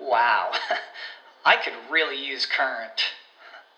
[0.00, 0.52] Wow,
[1.44, 3.02] I could really use Current.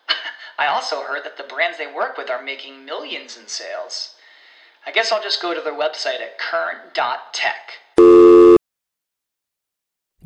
[0.59, 4.15] I also heard that the brands they work with are making millions in sales.
[4.87, 7.73] I guess I'll just go to their website at current.tech.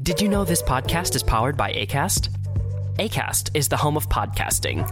[0.03, 2.28] Did you know this podcast is powered by ACAST?
[2.98, 4.87] ACAST is the home of podcasting.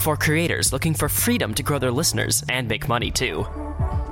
[0.00, 3.46] For creators looking for freedom to grow their listeners and make money too.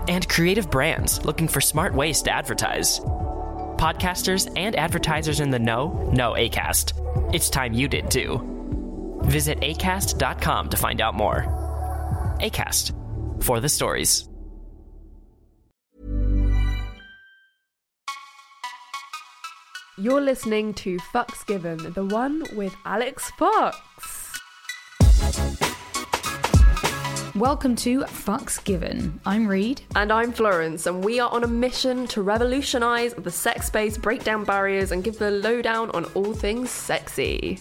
[0.09, 3.01] And creative brands looking for smart ways to advertise.
[3.77, 7.35] Podcasters and advertisers in the know know ACAST.
[7.35, 9.21] It's time you did too.
[9.25, 12.37] Visit acast.com to find out more.
[12.41, 12.93] ACAST
[13.43, 14.29] for the stories.
[19.99, 23.81] You're listening to Fucks Given, the one with Alex Fox.
[27.37, 29.21] Welcome to Fucks Given.
[29.27, 29.83] I'm Reed.
[29.95, 34.25] And I'm Florence, and we are on a mission to revolutionise the sex space, break
[34.25, 37.61] down barriers, and give the lowdown on all things sexy.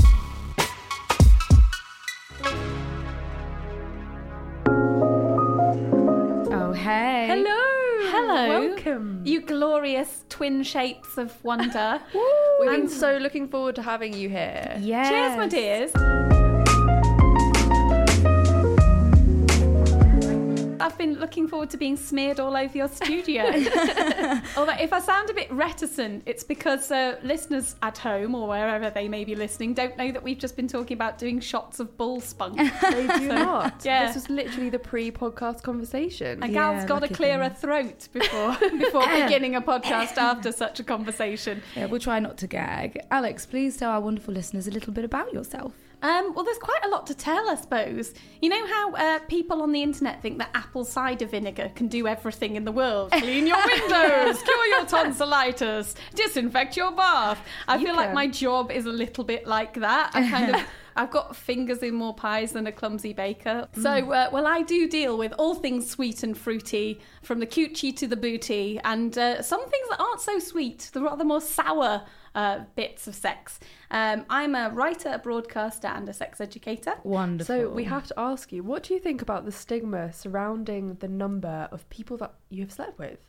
[6.53, 7.27] Oh, hey.
[7.27, 8.11] Hello.
[8.11, 8.59] Hello.
[8.67, 9.21] Welcome.
[9.25, 12.01] You glorious twin shapes of wonder.
[12.59, 14.77] We've been so looking forward to having you here.
[14.79, 15.09] Yes.
[15.09, 16.30] Cheers, my dears.
[20.81, 23.43] I've been looking forward to being smeared all over your studio.
[24.57, 28.89] Although, if I sound a bit reticent, it's because uh, listeners at home or wherever
[28.89, 31.97] they may be listening don't know that we've just been talking about doing shots of
[31.97, 32.59] bull spunk.
[32.91, 33.85] They do not.
[33.85, 34.07] yeah.
[34.07, 36.43] This was literally the pre-podcast conversation.
[36.43, 40.79] A Yeah, got to lucky clear her throat before before beginning a podcast after such
[40.79, 41.61] a conversation.
[41.75, 42.99] Yeah, we'll try not to gag.
[43.11, 45.73] Alex, please tell our wonderful listeners a little bit about yourself.
[46.01, 48.13] Um, well, there's quite a lot to tell, I suppose.
[48.41, 52.07] You know how uh, people on the internet think that apple cider vinegar can do
[52.07, 53.11] everything in the world?
[53.11, 57.39] Clean your windows, cure your tonsillitis, disinfect your bath.
[57.67, 60.11] I You feel like my job is a little bit like that.
[60.13, 60.61] I kind of.
[60.95, 63.67] I've got fingers in more pies than a clumsy baker.
[63.81, 67.95] So, uh, well, I do deal with all things sweet and fruity, from the coochie
[67.95, 72.03] to the booty, and uh, some things that aren't so sweet, the rather more sour
[72.35, 73.59] uh, bits of sex.
[73.89, 76.93] Um, I'm a writer, a broadcaster, and a sex educator.
[77.03, 77.55] Wonderful.
[77.55, 81.07] So we have to ask you, what do you think about the stigma surrounding the
[81.07, 83.19] number of people that you have slept with?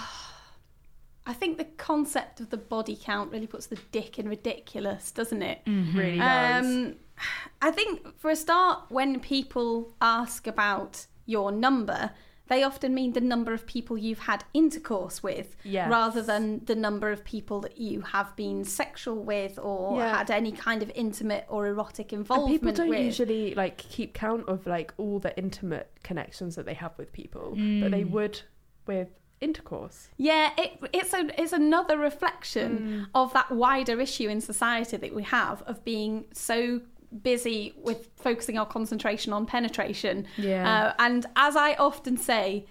[1.26, 5.42] I think the concept of the body count really puts the dick in ridiculous, doesn't
[5.42, 5.62] it?
[5.66, 6.66] Really does.
[6.66, 6.94] Um,
[7.62, 12.10] I think for a start, when people ask about your number,
[12.49, 15.91] they often mean the number of people you've had intercourse with, Yes.
[15.91, 20.19] rather than the number of people that you have been sexual with or Yeah.
[20.19, 23.00] had any kind of intimate or erotic and involvement people don't with.
[23.00, 27.50] usually like keep count of like all the intimate connections that they have with people,
[27.50, 28.10] but they mm.
[28.10, 28.43] would
[28.87, 29.09] with
[29.41, 30.09] intercourse.
[30.16, 33.06] Yeah, it, it's a it's another reflection mm.
[33.15, 36.81] of that wider issue in society that we have of being so
[37.22, 40.26] busy with focusing our concentration on penetration.
[40.36, 40.88] Yeah.
[40.88, 42.66] Uh, and as I often say,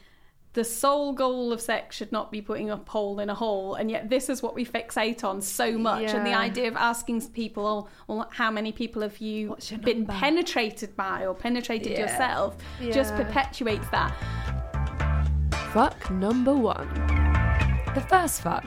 [0.53, 3.89] the sole goal of sex should not be putting a pole in a hole, and
[3.89, 6.03] yet this is what we fixate on so much.
[6.03, 6.17] Yeah.
[6.17, 10.13] And the idea of asking people, oh, well, how many people have you been number?
[10.13, 12.01] penetrated by or penetrated Yeah.
[12.01, 12.57] yourself,
[12.91, 14.13] just perpetuates that.
[15.73, 16.87] Fuck number one.
[17.95, 18.65] the first fuck.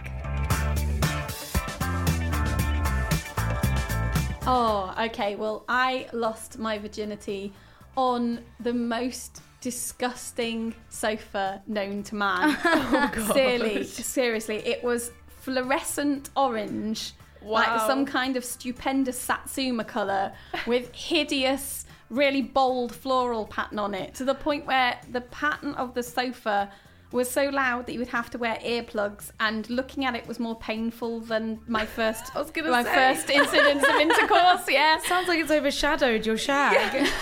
[4.49, 5.35] Oh, okay.
[5.35, 7.53] Well, I lost my virginity
[7.97, 12.57] on the most disgusting sofa known to man.
[12.65, 17.13] oh, Seriously, seriously, it was fluorescent orange,
[17.43, 20.33] like some kind of stupendous satsuma color
[20.69, 25.95] with hideous, really bold floral pattern on it, to the point where the pattern of
[25.95, 26.71] the sofa
[27.13, 30.39] was so loud that you would have to wear earplugs, and looking at it was
[30.39, 32.25] more painful than my first.
[32.35, 32.95] I was gonna my say.
[32.95, 34.69] first incidents of intercourse.
[34.69, 34.99] Yeah.
[35.05, 37.09] Sounds like it's overshadowed your shag.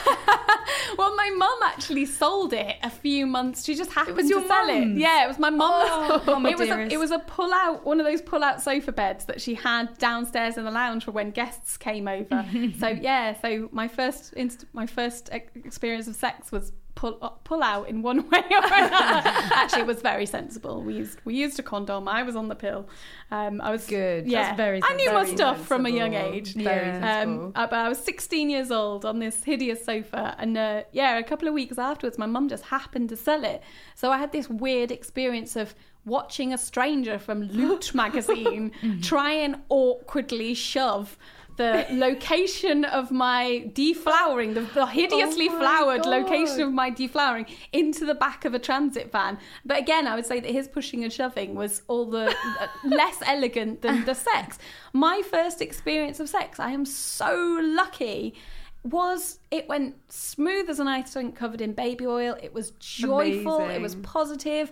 [0.99, 3.65] Well, my mum actually sold it a few months.
[3.65, 4.97] She just happened was your to sell it.
[4.97, 5.89] Yeah, it was my mum's.
[5.91, 8.45] Oh, oh my it was a, it was a pull out, one of those pull
[8.45, 12.47] out sofa beds that she had downstairs in the lounge for when guests came over.
[12.79, 17.63] so yeah, so my first inst- my first experience of sex was pull uh, pull
[17.63, 19.31] out in one way or another.
[19.55, 20.83] actually, it was very sensible.
[20.83, 22.09] We used we used a condom.
[22.09, 22.89] I was on the pill.
[23.31, 24.27] Um, I was Good.
[24.27, 25.37] Yeah, That's very I knew my sensible.
[25.55, 26.55] stuff from a young age.
[26.55, 27.01] Very Yeah.
[27.01, 27.47] sensible.
[27.47, 31.19] Um, uh, but I was 16 years old on this hideous sofa, and uh, yeah,
[31.19, 33.63] a couple of weeks afterwards, my mum just happened to sell it.
[33.95, 35.75] So I had this weird experience of
[36.07, 38.71] watching a stranger from Loot magazine
[39.03, 41.17] try and awkwardly shove
[41.57, 46.11] the location of my deflowering, the, the hideously Oh flowered God.
[46.11, 49.39] location of my deflowering, into the back of a transit van.
[49.65, 53.19] But again, I would say that his pushing and shoving was all the uh, less
[53.27, 54.59] elegant than the sex.
[54.93, 58.35] My first experience of sex, I am so lucky.
[58.83, 62.37] Was it went smooth as an ice rink covered in baby oil?
[62.43, 63.61] It was joyful.
[63.61, 64.71] It was positive.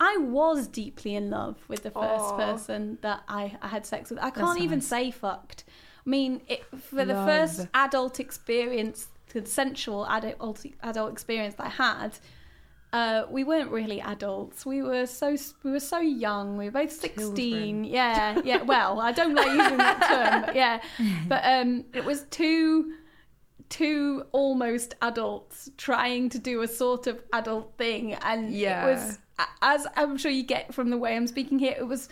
[0.00, 2.36] I was deeply in love with the first Aw.
[2.36, 4.18] person that I, I had sex with.
[4.22, 4.88] I can't even nice.
[4.88, 5.64] say fucked.
[6.06, 7.26] I mean, it, for the Love.
[7.28, 12.18] first adult experience, consensual adult adult experience that I had,
[12.92, 14.64] uh, we weren't really adults.
[14.64, 16.56] We were so we were so young.
[16.56, 17.84] We were both sixteen.
[17.84, 18.62] Yeah, yeah.
[18.62, 20.80] Well, I don't like using that term, but yeah.
[21.28, 22.92] But um, it was two
[23.70, 28.86] two almost adults trying to do a sort of adult thing, and Yeah.
[28.86, 29.18] it was
[29.62, 31.74] as I'm sure you get from the way I'm speaking here.
[31.76, 32.08] It was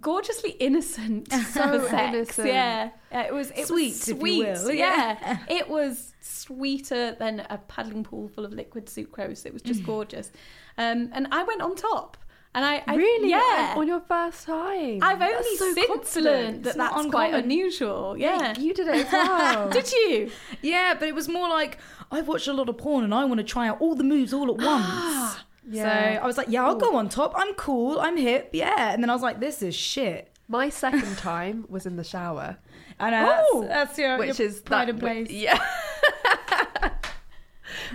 [0.00, 1.92] gorgeously innocent So sex.
[2.14, 2.48] innocent.
[2.48, 4.78] Yeah, Yeah, it was it Sweet, was sweet.
[4.78, 5.38] Yeah, yeah.
[5.48, 9.46] it was sweeter than a paddling pool full of liquid sucrose.
[9.46, 10.30] It was just gorgeous,
[10.76, 12.16] um, and I went on top.
[12.54, 13.28] And I, I Really?
[13.28, 13.74] yeah.
[13.76, 15.00] On your first time?
[15.02, 17.44] I've That's only so since learned that that's quite uncommon.
[17.44, 18.16] unusual.
[18.16, 18.58] Yeah.
[18.58, 19.68] You did it as well.
[19.68, 20.30] Did you?
[20.62, 21.76] Yeah, but it was more like
[22.10, 24.32] I've watched a lot of porn and I want to try out all the moves
[24.32, 25.36] all at once.
[25.70, 26.16] Yeah.
[26.16, 27.34] So I was like, yeah, I'll go on top.
[27.36, 28.00] I'm cool.
[28.00, 28.50] I'm hip.
[28.52, 28.92] Yeah.
[28.92, 30.30] And then I was like, this is shit.
[30.48, 32.56] My second time was in the shower,
[32.98, 33.26] I know.
[33.26, 33.68] That's, Ooh.
[33.68, 35.30] that's your, which your is pride that, and place.
[35.30, 35.58] Yeah.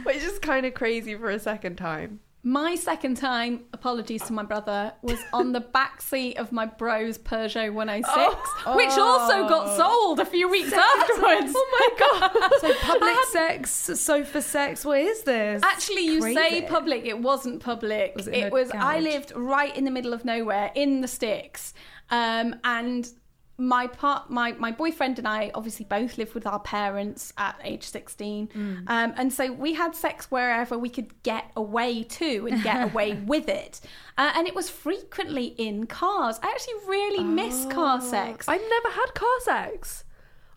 [0.03, 2.19] which is kind of crazy for a second time.
[2.45, 7.17] My second time, apologies to my brother, was on the back seat of my bro's
[7.17, 11.53] Peugeot 106, which also got sold a few weeks afterwards.
[11.55, 12.49] Oh my god!
[12.59, 14.83] So public sex, sofa sex.
[14.83, 15.61] What is this?
[15.63, 17.05] Actually, you say public.
[17.05, 18.13] It wasn't public.
[18.15, 18.71] Was it it was.
[18.71, 21.73] I lived right in the middle of nowhere in the sticks,
[22.09, 23.09] um, and
[23.57, 27.83] my part, my my boyfriend and I obviously both lived with our parents at age
[27.83, 28.83] sixteen, Mm.
[28.89, 33.13] um, and so we had sex wherever we could get away to and get away
[33.13, 33.79] with it,
[34.17, 36.39] uh, and it was frequently in cars.
[36.41, 38.47] I actually really miss car sex.
[38.49, 40.03] I've never had car sex.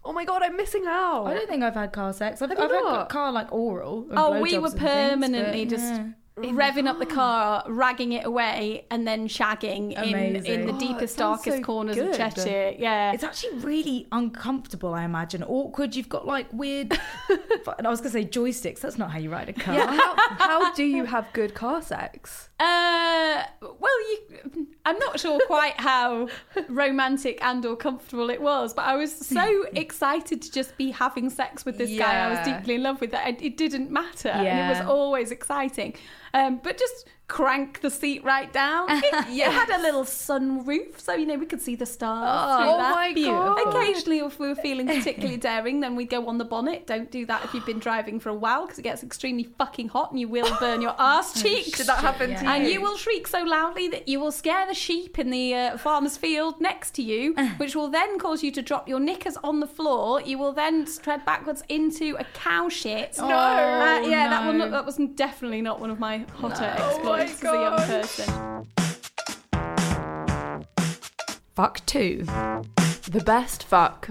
[0.03, 1.25] Oh my god, I'm missing out.
[1.27, 2.41] I don't think I've had car sex.
[2.41, 4.07] I've, I've had car like oral.
[4.09, 6.07] and Oh, we were and things, permanently but, just yeah.
[6.39, 11.17] Revving up the car, ragging it away, and then shagging in, in the Oh, deepest,
[11.17, 12.17] darkest so corners of good.
[12.17, 12.75] Cheshire.
[12.79, 13.13] Yeah.
[13.13, 15.43] It's actually really uncomfortable, I imagine.
[15.43, 15.97] Awkward.
[15.97, 16.99] You've got like weird.
[17.79, 18.81] and I was gonna say joysticks.
[18.81, 19.75] That's not how you ride a car.
[19.75, 22.49] Yeah, how, how do you have good car sex?
[22.59, 24.67] Uh, well, you.
[24.87, 26.29] I'm not sure quite how
[26.69, 31.29] romantic and or comfortable it was, but I was so excited to just be having
[31.29, 34.29] sex with this guy I was deeply in love with that it, it didn't matter,
[34.29, 35.97] and it was always exciting.
[36.35, 38.87] Um, but just crank the seat right down.
[38.89, 42.67] It, it had a little sunroof, so you know we could see the stars.
[42.69, 42.95] Oh that.
[42.95, 43.69] my God.
[43.69, 46.87] Occasionally, if we were feeling particularly daring, then we'd go on the bonnet.
[46.87, 49.89] Don't do that if you've been driving for a while because it gets extremely fucking
[49.89, 51.79] hot and you will burn your ass cheeks.
[51.79, 52.39] Did that happen Yeah.
[52.39, 52.51] to you?
[52.51, 55.79] And you will shriek so loudly that you will scare the sheep in the uh,
[55.79, 59.61] farmer's field next to you, which will then cause you to drop your knickers on
[59.61, 60.21] the floor.
[60.23, 63.17] You will then tread backwards into a cow shit.
[63.19, 63.25] No.
[63.27, 64.53] Uh, yeah, that, no.
[64.53, 68.67] not, that was definitely not one of my hotter Oh as a young person.
[71.55, 72.25] Fuck two.
[73.09, 74.11] The best fuck.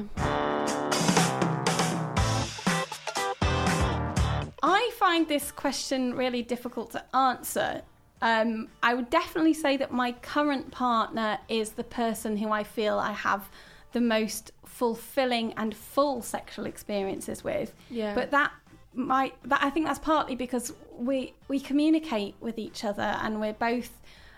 [4.64, 7.84] I find this question really difficult to answer.
[8.22, 12.98] Um, I would definitely say that my current partner is the person who I feel
[12.98, 13.48] I have
[13.92, 17.74] the most fulfilling and full sexual experiences with.
[17.90, 18.16] Yeah.
[18.16, 18.52] But that
[18.96, 23.54] might that I think that's partly because we we communicate with each other and we're
[23.54, 23.92] both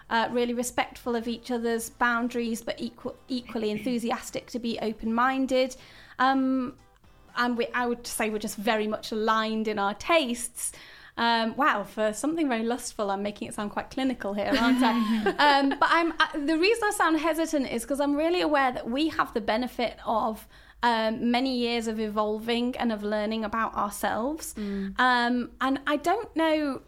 [0.10, 5.76] uh, really respectful of each other's boundaries, but equal, equally enthusiastic to be open-minded.
[6.20, 6.76] Um,
[7.36, 10.72] and we, I would say we're just very much aligned in our tastes.
[11.18, 15.60] Um, wow, for something very lustful, I'm making it sound quite clinical here, aren't I?
[15.60, 18.90] um, but I'm uh, the reason I sound hesitant is because I'm really aware that
[18.90, 20.48] we have the benefit of
[20.84, 24.54] um, many years of evolving and of learning about ourselves.
[24.58, 26.82] Um, and I don't know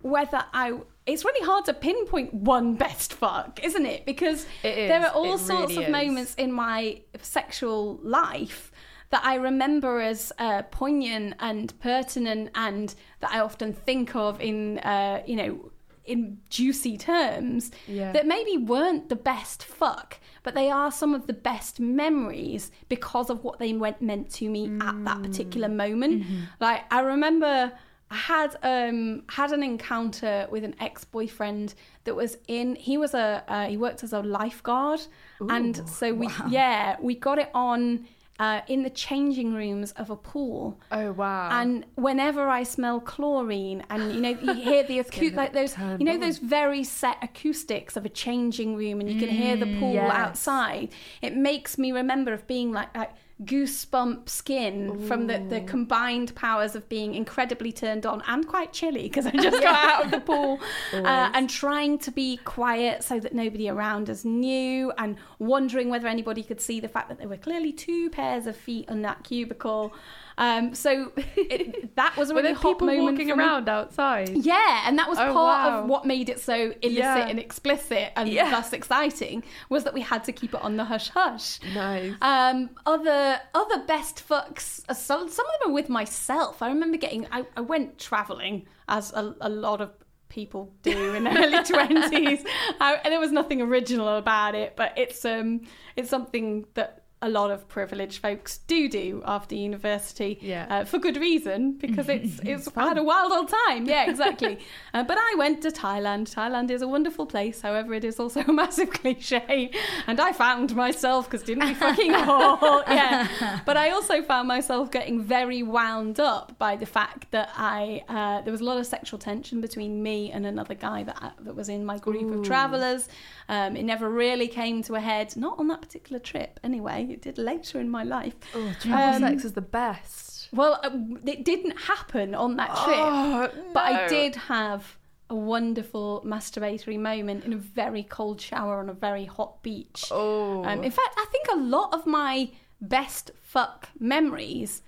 [0.00, 0.78] whether I.
[1.06, 4.04] It's really hard to pinpoint one best fuck, isn't it?
[4.06, 4.88] Because It is.
[4.88, 5.92] there are all It sorts really of is.
[5.92, 8.72] moments in my sexual life
[9.10, 14.78] that I remember as uh, poignant and pertinent, and that I often think of in,
[14.80, 15.70] uh, you know,
[16.06, 17.70] in juicy terms.
[17.86, 18.12] Yeah.
[18.12, 23.30] That maybe weren't the best fuck, but they are some of the best memories because
[23.30, 26.24] of what they went meant to me at that particular moment.
[26.60, 27.72] Like I remember.
[28.08, 32.76] I had um had an encounter with an ex boyfriend that was in.
[32.76, 35.00] He was a uh, he worked as a lifeguard,
[35.40, 38.06] and so we yeah we got it on
[38.38, 40.80] uh, in the changing rooms of a pool.
[40.90, 41.48] Oh wow.
[41.50, 46.04] And whenever I smell chlorine, and you know, you hear the acu- like those, you
[46.04, 49.94] know, those very set acoustics of a changing room, and you can hear the pool
[49.94, 50.12] yes.
[50.14, 50.90] outside.
[51.22, 53.12] It makes me remember of being like like
[53.44, 59.02] goosebump skin from the, the combined powers of being incredibly turned on and quite chilly
[59.02, 60.58] because I just got out of the pool
[60.94, 66.08] uh, and trying to be quiet so that nobody around us knew and wondering whether
[66.08, 69.22] anybody could see the fact that there were clearly two pairs of feet on that
[69.22, 69.92] cubicle.
[70.38, 73.32] Um, so it, that was a really hot people moment walking me.
[73.32, 74.28] around outside?
[74.36, 75.78] Yeah, and that was Oh, part wow.
[75.82, 77.26] of what made it so illicit Yeah.
[77.28, 78.50] and explicit and Yeah.
[78.50, 81.58] thus exciting was that we had to keep it on the hush hush.
[81.74, 82.12] Nice.
[82.20, 84.82] Um, other other best fucks.
[84.88, 86.60] uh, Some some of them are with myself.
[86.60, 87.26] I remember getting.
[87.32, 89.90] I, I went traveling as a, a lot of
[90.28, 92.44] people do in their early twenties,
[92.80, 94.74] and there was nothing original about it.
[94.76, 95.62] But it's um
[95.96, 97.04] it's something that.
[97.22, 100.66] A lot of privileged folks do do after university, Yeah.
[100.68, 103.86] uh, for good reason because it's it's I had a wild old time.
[103.94, 104.58] Yeah, exactly.
[104.92, 106.24] uh, but I went to Thailand.
[106.34, 107.62] Thailand is a wonderful place.
[107.62, 109.70] However, it is also a massive cliche,
[110.06, 112.82] and I found myself because didn't we fucking all?
[112.86, 113.60] Yeah.
[113.64, 118.42] But I also found myself getting very wound up by the fact that I uh,
[118.42, 121.70] there was a lot of sexual tension between me and another guy that that was
[121.70, 123.08] in my group of travellers.
[123.48, 125.34] Um, it never really came to a head.
[125.36, 127.05] Not on that particular trip, anyway.
[127.10, 128.34] It did later in my life.
[128.54, 130.48] Oh, Um, sex is the best.
[130.52, 130.90] Well, uh,
[131.24, 134.96] it didn't happen on that trip, Oh, but I did have
[135.28, 140.04] a wonderful masturbatory moment in a very cold shower on a very hot beach.
[140.10, 140.64] Oh.
[140.64, 144.82] Um, in fact, I think a lot of my best fuck memories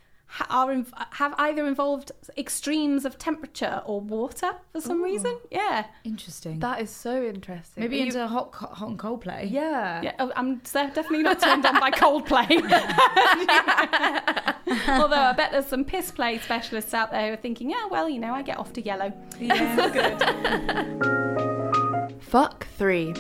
[0.51, 5.37] are inv- have either involved extremes of temperature or water for some reason.
[5.51, 6.59] Yeah, Interesting.
[6.61, 7.83] That is so interesting.
[7.83, 9.49] Maybe Are you- into hot, hot and cold play.
[9.51, 10.03] Yeah.
[10.03, 10.13] yeah.
[10.19, 12.49] oh, I'm definitely not turned on by Coldplay.
[14.89, 18.09] Although I bet there's some piss play specialists out there who are thinking, yeah, well,
[18.09, 19.13] you know, I get off to yellow.
[19.41, 19.89] Yeah.
[22.09, 22.23] good.
[22.23, 23.13] Fuck three.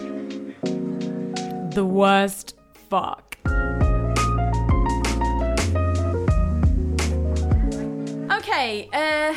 [1.72, 2.56] The worst
[2.90, 3.27] fuck.
[8.58, 9.36] Okay, uh,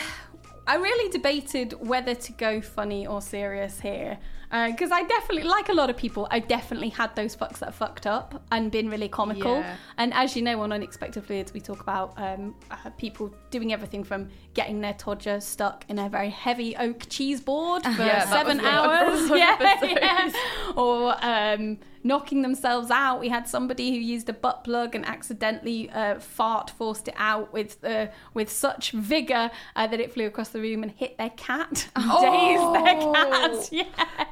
[0.66, 4.18] I really debated whether to go funny or serious here.
[4.50, 8.08] Because I definitely, like a lot of people, I definitely had those fucks that fucked
[8.08, 9.58] up and been really comical.
[9.58, 9.75] Yeah.
[9.98, 14.04] And as you know, on Unexpected Fluids, we talk about um, uh, people doing everything
[14.04, 18.58] from getting their todger stuck in a very heavy oak cheese board for Yeah, seven
[18.58, 19.30] was one of hours.
[19.40, 20.74] yeah, yeah.
[20.75, 23.20] Or um, knocking themselves out.
[23.20, 27.53] We had somebody who used a butt plug and accidentally uh, fart forced it out
[27.53, 31.31] with uh, with such vigor uh, that it flew across the room and hit their
[31.31, 33.70] cat, and dazed their cat.
[33.72, 33.86] Yeah.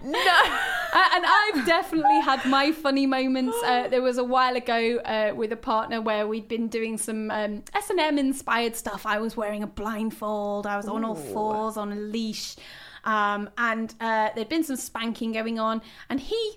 [0.03, 0.19] No.
[0.19, 3.55] Uh, and I've definitely had my funny moments.
[3.63, 7.31] Uh, there was a while ago uh, with a partner where we'd been doing some
[7.31, 9.05] um, S and M inspired stuff.
[9.05, 10.65] I was wearing a blindfold.
[10.65, 12.55] I was on all fours on a leash.
[13.03, 16.53] Um, and uh, there'd been some spanking going on, and he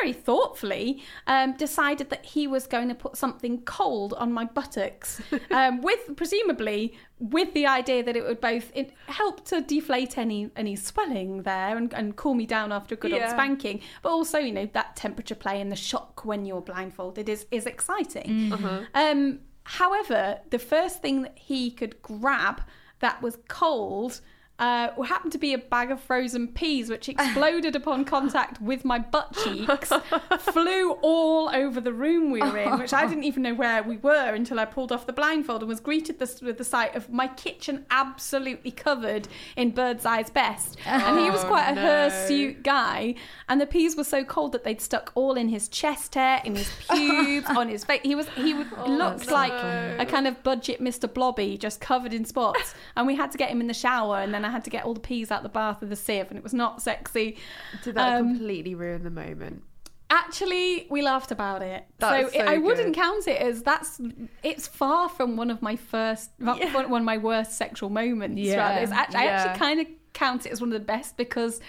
[0.00, 5.20] very thoughtfully um, decided that he was going to put something cold on my buttocks,
[5.50, 10.50] um, with presumably with the idea that it would both it help to deflate any
[10.56, 14.38] any swelling there and, and cool me down after a good old spanking, but also
[14.38, 18.52] you know that temperature play and the shock when you're blindfolded is is exciting.
[18.94, 22.62] Um, however, the first thing that he could grab
[23.00, 24.20] that was cold.
[24.56, 28.98] Uh, happened to be a bag of frozen peas, which exploded upon contact with my
[28.98, 29.92] butt cheeks,
[30.38, 33.96] flew all over the room we were in, which I didn't even know where we
[33.96, 37.10] were until I pulled off the blindfold and was greeted this, with the sight of
[37.10, 40.76] my kitchen absolutely covered in Birds Eye's best.
[40.86, 41.82] And he was quite a no.
[41.82, 43.16] hirsute guy,
[43.48, 46.54] and the peas were so cold that they'd stuck all in his chest hair, in
[46.54, 48.00] his pubes, on his face.
[48.04, 51.12] He was he would, looked like a kind of budget Mr.
[51.12, 52.74] Blobby, just covered in spots.
[52.96, 54.70] And we had to get him in the shower, and then and I had to
[54.70, 57.36] get all the peas out the bath with a sieve, and it was not sexy.
[57.82, 59.62] Did that Um, completely ruin the moment?
[60.10, 61.84] Actually, we laughed about it.
[61.98, 64.00] That's so, it, so I wouldn't count it as that's.
[64.42, 68.40] It's far from one of my first, one one of my worst sexual moments.
[68.40, 68.56] Yeah.
[68.56, 68.82] rather.
[68.82, 71.60] It's actually, I actually kind of count it as one of the best because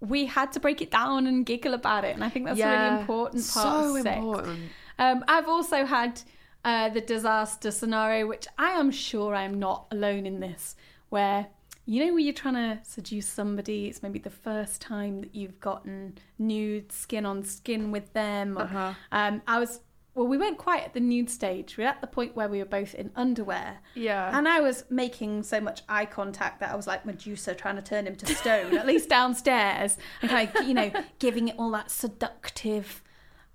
[0.00, 2.66] we had to break it down and giggle about it, and I think that's a
[2.66, 4.16] really important part So of sex.
[4.16, 4.70] important.
[4.98, 6.22] Um, I've also had
[6.64, 10.76] uh, the disaster scenario, which I am sure I'm not alone in this,
[11.08, 11.48] where
[11.84, 15.58] you know when you're trying to seduce somebody, it's maybe the first time that you've
[15.60, 18.56] gotten nude skin on skin with them.
[18.58, 18.94] or- Uh-huh.
[19.10, 19.80] Um, I was
[20.14, 21.78] well, we weren't quite at the nude stage.
[21.78, 23.78] We were at the point where we were both in underwear.
[23.94, 24.36] Yeah.
[24.36, 27.82] And I was making so much eye contact that I was like Medusa trying to
[27.82, 31.70] turn him to stone, at least downstairs, and kind of, you know, giving it all
[31.70, 33.02] that seductive,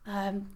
[0.07, 0.49] um,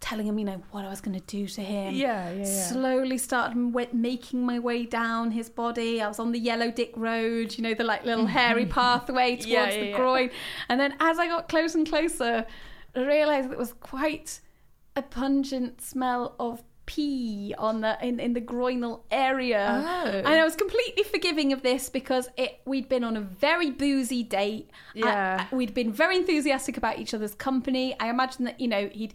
[0.00, 1.94] telling him, you know, what I was going to do to him.
[1.94, 2.44] Yeah, yeah, yeah.
[2.44, 3.56] Slowly started
[3.92, 6.00] making my way down his body.
[6.00, 8.32] I was on the yellow dick road, you know, the like little mm-hmm.
[8.32, 10.30] hairy pathway towards Yeah, yeah, the groin.
[10.68, 12.46] And then as I got closer and closer,
[12.94, 14.40] I realised it was quite
[14.94, 19.84] a pungent smell of pee on the in, in the groinal area.
[19.86, 20.08] Oh.
[20.08, 24.22] And I was completely forgiving of this because it we'd been on a very boozy
[24.22, 24.70] date.
[24.96, 25.46] Uh, yeah.
[25.50, 27.94] I- we'd been very enthusiastic about each other's company.
[28.00, 29.12] I imagine that, you know, he'd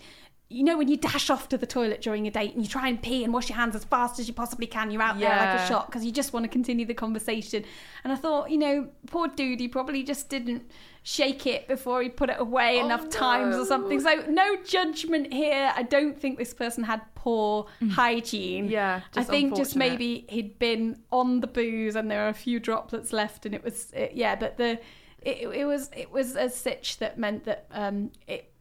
[0.54, 2.88] you know when you dash off to the toilet during a date and you try
[2.88, 5.30] and pee and wash your hands as fast as you possibly can, you're out there
[5.30, 7.64] like a shot because you just want to continue the conversation.
[8.04, 10.64] And I thought, you know, poor dude, he probably just didn't
[11.04, 14.00] shake it before he put it away Oh, enough times or something.
[14.00, 15.74] So no judgment here.
[15.76, 18.68] I don't think this person had poor hygiene.
[18.68, 18.72] Mm.
[18.72, 22.60] Yeah, I think just maybe he'd been on the booze and there were a few
[22.60, 24.80] droplets left and it was it, yeah, but the
[25.22, 28.53] it, it was it was a sitch that meant that um it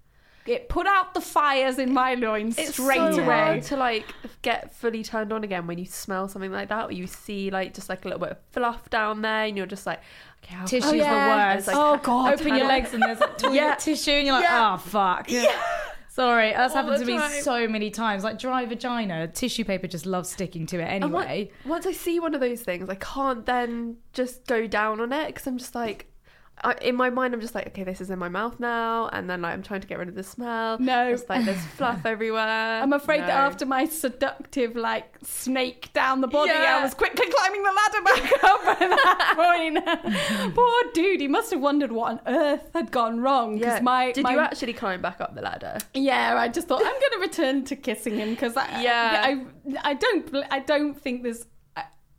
[0.46, 3.24] it put out the fires in my loins It's straight so away.
[3.24, 4.06] hard to like
[4.42, 7.74] get fully turned on again when you smell something like that, or you see like
[7.74, 10.00] just like a little bit of fluff down there, and you're just like,
[10.44, 11.52] okay, how Tissue's yeah.
[11.52, 11.66] the worst.
[11.68, 12.34] Like, Oh, God.
[12.40, 13.74] Open your legs and there's like toilet Yeah.
[13.76, 14.74] tissue and you're like, Yeah.
[14.74, 15.28] oh fuck.
[16.08, 17.30] Sorry, that's All happened to me time.
[17.40, 18.22] so many times.
[18.22, 21.50] Like dry vagina, tissue paper just loves sticking to it anyway.
[21.64, 25.28] once I see one of those things, I can't then just go down on it
[25.28, 26.11] because I'm just like,
[26.64, 29.28] I, in my mind, I'm just like, okay, this is in my mouth now, and
[29.28, 30.78] then like I'm trying to get rid of the smell.
[30.78, 31.08] No.
[31.08, 32.80] it's like there's fluff everywhere.
[32.82, 37.62] I'm afraid that after my seductive like snake down the body, I was quickly climbing
[37.62, 40.54] the ladder back up at that point.
[40.54, 43.56] Poor dude, he must have wondered what on earth had gone wrong.
[43.58, 45.78] yeah, my did my- you actually climb back up the ladder?
[45.94, 49.22] Yeah, I just thought I'm going to return to kissing him because I, Yeah.
[49.24, 49.46] I,
[49.90, 51.46] I don't, I don't think there's.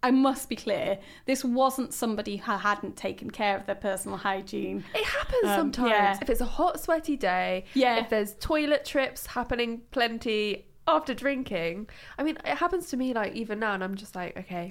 [0.03, 0.99] I, must be clear.
[1.25, 4.83] This wasn't somebody who hadn't taken care of their personal hygiene.
[4.93, 5.89] It happens Um, sometimes.
[5.91, 6.17] yeah.
[6.21, 7.97] If it's a hot, sweaty day, Yeah.
[7.97, 11.87] if there's toilet trips happening plenty after drinking.
[12.17, 14.69] I mean, it happens to me like even now, and I'm just like, okay,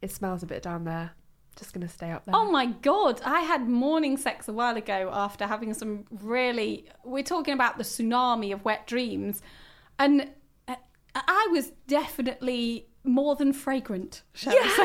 [0.00, 1.10] it smells a bit down there.
[1.56, 2.34] Just gonna stay up there.
[2.34, 3.20] Oh my god!
[3.24, 6.86] I had morning sex a while ago after having some really.
[7.04, 9.40] We're talking about the tsunami of wet dreams,
[10.00, 10.30] and
[10.66, 10.74] uh,
[11.14, 14.22] I was definitely more than fragrant.
[14.32, 14.84] Shall we say?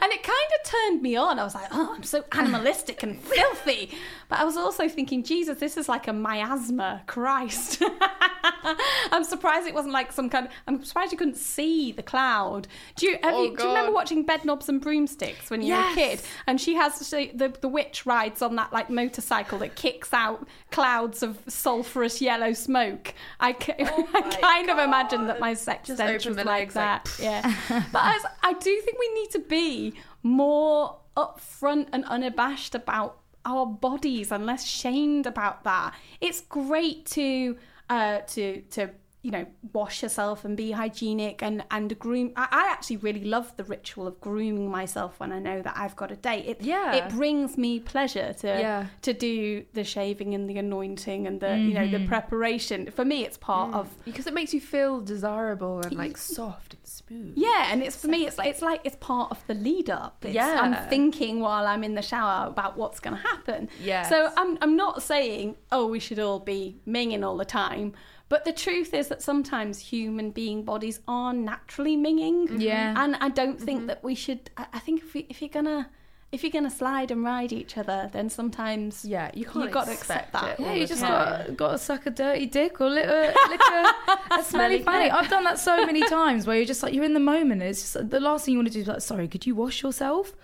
[0.00, 1.38] and it kind of turned me on.
[1.38, 3.90] I was like, oh, I'm so animalistic and filthy.
[4.28, 7.02] But I was also thinking, Jesus, this is like a miasma.
[7.06, 7.82] Christ.
[9.12, 10.52] I'm surprised it wasn't like some kind of.
[10.66, 12.68] I'm surprised you couldn't see the cloud.
[12.96, 15.80] Do you, have Oh, you, do you remember watching Bedknobs and Broomsticks when you were
[15.80, 16.20] a kid?
[16.46, 20.46] And she has she, the the witch rides on that like motorcycle that kicks out
[20.70, 23.14] clouds of sulphurous yellow smoke.
[23.40, 27.04] I, ca- I kind of imagine that my sex Just open the like legs, like,
[27.04, 27.16] that.
[27.20, 27.54] yeah,
[27.92, 33.18] but I, was- I do think we need to be more upfront and unabashed about
[33.44, 35.94] our bodies and less shamed about that.
[36.20, 37.56] It's great to
[37.90, 38.90] uh, to to
[39.22, 42.32] you know wash yourself and be hygienic and and groom.
[42.36, 45.96] I, I actually really love the ritual of grooming myself when I know that I've
[45.96, 46.46] got a date.
[46.46, 46.94] It Yeah.
[46.94, 48.86] it brings me pleasure to Yeah.
[49.02, 52.08] to do the shaving and the anointing and the you know the mm-hmm.
[52.08, 52.90] preparation.
[52.90, 53.74] For me, it's part mm.
[53.80, 57.32] of because it makes you feel desirable and like soft and smooth.
[57.36, 58.24] yeah, and it's for me.
[58.26, 60.24] It's like it's like it's part of the lead up.
[60.24, 60.60] It's, Yeah.
[60.60, 63.68] I'm thinking while I'm in the shower about what's going to happen.
[63.82, 67.94] yeah So I'm I'm not saying oh we should all be minging all the time,
[68.28, 72.60] but the truth is that sometimes human being bodies are naturally minging.
[72.60, 72.94] Yeah.
[72.96, 74.50] And I don't think that we should.
[74.56, 75.88] I, I think if we, if you're gonna
[76.30, 79.86] if you're gonna slide and ride each other, then sometimes Yeah, you can't You've got
[79.86, 80.60] to accept that.
[80.60, 84.18] Yeah, you just got, got to suck a dirty dick or lick a, lick a,
[84.38, 85.10] a smelly fanny.
[85.10, 87.62] I've done that so many times where you're just like, you're in the moment.
[87.62, 89.82] It's just, the last thing you want to do is like, sorry, could you wash
[89.82, 90.34] yourself?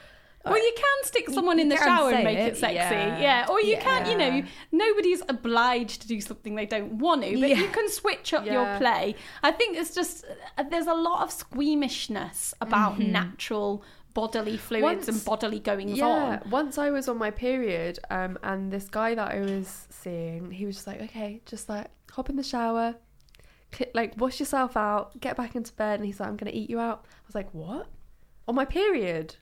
[0.44, 2.74] Well, you can stick someone in the shower and make it, it, sexy.
[2.74, 3.18] yeah.
[3.18, 3.46] Yeah.
[3.48, 7.48] Or you can, you know, nobody's obliged to do something they don't want to, but
[7.48, 7.56] Yeah.
[7.60, 9.14] you can switch up your play.
[9.42, 10.24] I think it's just,
[10.58, 13.12] uh, there's a lot of squeamishness about Mm-hmm.
[13.12, 16.06] natural bodily fluids and bodily goings Yeah,
[16.44, 16.50] on.
[16.50, 20.66] once I was on my period, um, and this guy that I was seeing, he
[20.66, 22.94] was just like, okay, just like hop in the shower,
[23.72, 26.70] cl- like wash yourself out, get back into bed, and he's like, I'm gonna eat
[26.70, 27.06] you out.
[27.08, 27.86] I was like, what?
[28.46, 29.34] On my period?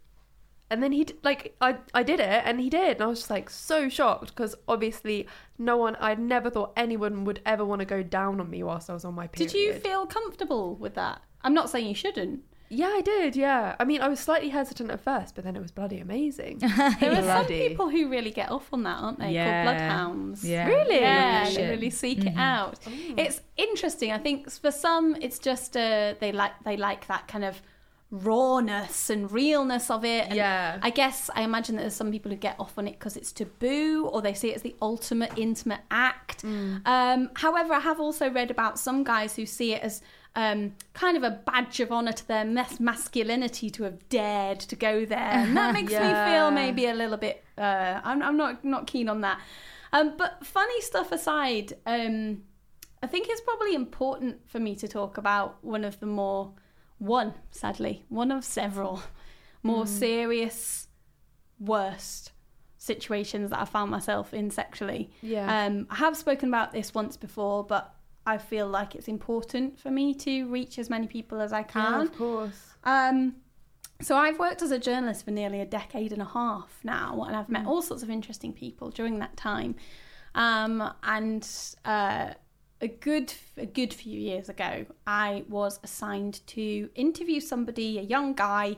[0.73, 3.19] And then he d- like I I did it, and he did, and I was
[3.21, 5.27] just like so shocked because obviously
[5.59, 8.89] no one I'd never thought anyone would ever want to go down on me whilst
[8.89, 9.53] I was on my period.
[9.53, 11.21] Did you feel comfortable with that?
[11.43, 12.41] I'm not saying you shouldn't.
[12.75, 13.37] Yeah, I did.
[13.37, 16.59] Yeah, I mean, I was slightly hesitant at first, but then it was bloody amazing.
[17.01, 19.33] There are some people who really get off on that, aren't they?
[19.33, 19.65] Yeah.
[19.65, 20.43] Called bloodhounds.
[20.43, 20.67] Yeah.
[20.69, 21.01] Really?
[21.01, 21.57] Yeah, Shit.
[21.57, 22.79] they really seek it out.
[22.87, 24.11] It's interesting.
[24.11, 27.61] I think for some, it's just uh, they like they like that kind of
[28.13, 30.27] rawness and realness of it.
[30.27, 30.79] And Yeah.
[30.83, 33.33] I guess I imagine that there's some people who get off on it because it's
[33.33, 36.45] taboo or they see it as the ultimate intimate act.
[36.45, 40.03] Um, however, I have also read about some guys who see it as
[40.37, 44.77] um, kind of a badge of honor to their mas- masculinity to have dared to
[44.77, 47.45] go there, and that makes me feel maybe a little bit.
[47.59, 49.39] Uh, I'm, I'm not not keen on that.
[49.93, 52.43] Um, but funny stuff aside, um,
[53.03, 56.53] I think it's probably important for me to talk about one of the more
[57.03, 59.03] one, sadly, one of several
[59.65, 60.87] more serious,
[61.59, 62.33] worst
[62.79, 65.11] situations that I found myself in sexually.
[65.21, 65.67] Yeah.
[65.67, 69.91] Um, I have spoken about this once before, but I feel like it's important for
[69.91, 71.93] me to reach as many people as I can.
[71.93, 72.75] Yeah, of course.
[72.85, 73.37] Um,
[74.01, 77.37] so I've worked as a journalist for nearly a decade and a half now, and
[77.37, 79.75] I've met all sorts of interesting people during that time.
[80.35, 81.49] Um, and
[81.85, 82.35] uh,
[82.83, 88.35] a good a good few years ago, I was assigned to interview somebody, a young
[88.35, 88.77] guy,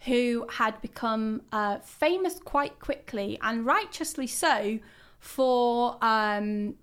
[0.00, 4.78] who had become uh, famous quite quickly and righteously so
[5.18, 6.74] for um,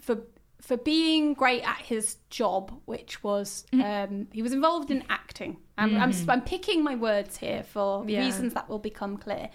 [0.00, 0.16] for
[0.60, 5.58] for being great at his job, which was um, he was involved in acting.
[5.76, 8.24] I'm, I'm, I'm picking my words here for Yeah.
[8.24, 9.50] reasons that will become clear.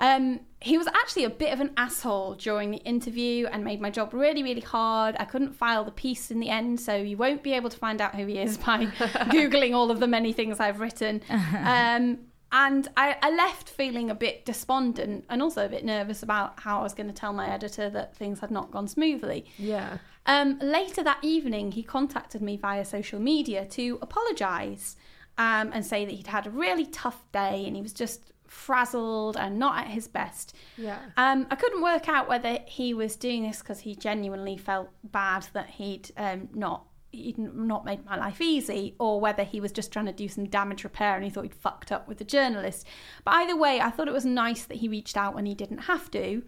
[0.00, 3.90] Um, he was actually a bit of an asshole during the interview and made my
[3.90, 5.16] job really, really hard.
[5.18, 8.00] I couldn't file the piece in the end, so you won't be able to find
[8.00, 8.86] out who he is by
[9.30, 11.22] googling all of the many things I've written.
[11.58, 12.18] Um,
[12.50, 16.80] and I, I left feeling a bit despondent and also a bit nervous about how
[16.80, 19.44] I was going to tell my editor that things had not gone smoothly.
[19.58, 19.98] Yeah.
[20.24, 24.96] Um, later that evening, he contacted me via social media to apologise
[25.36, 29.36] um, and say that he'd had a really tough day and he was just frazzled
[29.36, 30.56] and not at his best.
[30.76, 30.98] Yeah.
[31.16, 35.46] Um, I couldn't work out whether he was doing this because he genuinely felt bad
[35.52, 39.92] that he'd um, not he'd not made my life easy, or whether he was just
[39.92, 42.86] trying to do some damage repair and he thought he'd fucked up with the journalist.
[43.24, 45.78] But either way, I thought it was nice that he reached out when he didn't
[45.78, 46.42] have to.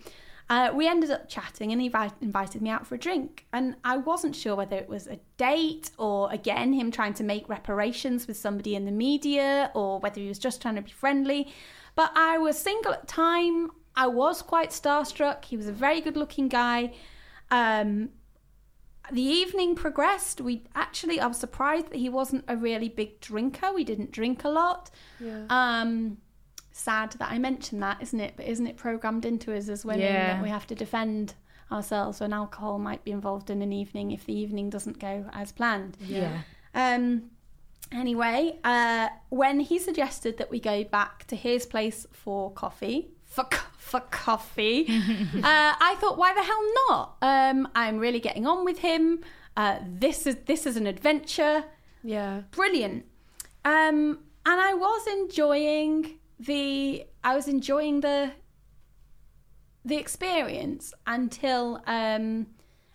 [0.50, 3.46] Uh, we ended up chatting and he vi- invited me out for a drink.
[3.52, 7.48] And I wasn't sure whether it was a date or, again, him trying to make
[7.48, 11.52] reparations with somebody in the media or whether he was just trying to be friendly.
[11.94, 13.70] But I was single at the time.
[13.96, 15.44] I was quite starstruck.
[15.44, 16.92] He was a very good looking guy.
[17.50, 18.10] Um,
[19.12, 20.40] the evening progressed.
[20.40, 23.72] We actually, I was surprised that he wasn't a really big drinker.
[23.72, 24.90] We didn't drink a lot.
[25.18, 25.46] Yeah.
[25.50, 26.18] Um,
[26.72, 28.34] sad that I mentioned that, isn't it?
[28.36, 30.34] But isn't it programmed into us as women Yeah.
[30.34, 31.34] that we have to defend
[31.70, 35.50] ourselves when alcohol might be involved in an evening if the evening doesn't go as
[35.52, 35.96] planned?
[36.00, 36.42] Yeah.
[36.74, 37.30] Um,
[37.92, 43.44] anyway, uh, when he suggested that we go back to his place for coffee, for,
[43.44, 47.16] co- for coffee, uh, I thought, why the hell not?
[47.22, 49.20] Um, I'm really getting on with him.
[49.56, 51.64] Uh, this is this is an adventure
[52.04, 52.42] Yeah.
[52.52, 53.04] brilliant.
[53.64, 58.32] Um, and I was enjoying the I was enjoying the
[59.84, 62.46] the experience until um,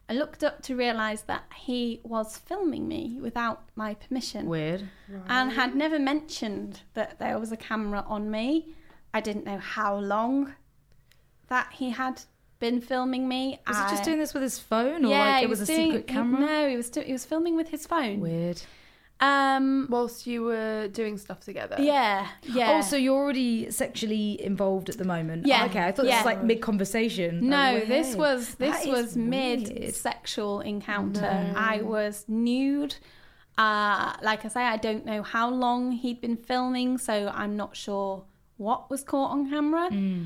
[0.08, 4.88] I looked up to realise that he was filming me without my permission Weird.
[5.28, 8.76] and had never mentioned that there was a camera on me.
[9.14, 10.54] I didn't know how long
[11.48, 12.22] that he had
[12.60, 13.60] been filming me.
[13.68, 15.92] Was he just doing this with his phone, or yeah, like it was, a doing-
[15.92, 16.40] secret he- camera?
[16.40, 18.20] no, he was do- he was filming with his phone.
[18.20, 18.62] Weird.
[19.26, 21.76] Um, Whilst you were doing stuff together.
[21.80, 22.72] yeah, yeah.
[22.78, 25.46] Oh, so you're already sexually involved at the moment?
[25.46, 27.32] Yeah, Oh, okay, I thought this was like mid conversation.
[27.50, 28.20] No, Oh, this hey.
[28.20, 31.54] was this That is was mid sexual encounter.
[31.56, 32.96] I was nude.
[33.58, 37.76] Uh, like I say, I don't know how long he'd been filming, so I'm not
[37.76, 38.26] sure
[38.58, 39.88] what was caught on camera.
[39.90, 40.24] Hmm.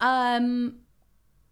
[0.00, 0.76] Um,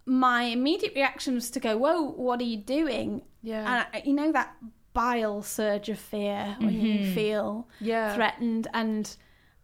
[0.07, 3.61] my immediate reaction was to go, "Whoa, what are you doing?" Yeah.
[3.61, 4.55] And I, you know that
[5.01, 7.49] bile surge of fear when you feel
[7.81, 8.15] Yeah.
[8.15, 9.05] threatened, and